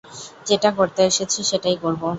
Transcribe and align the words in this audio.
যেটা 0.47 0.69
করতে 0.77 1.01
এসেছি 1.09 1.39
সেটাই 1.49 1.75
করবো। 1.83 2.07